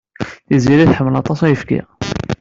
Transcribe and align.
Tiziri 0.49 0.85
tḥemmel 0.91 1.15
aṭas 1.21 1.39
ayefki. 1.45 1.79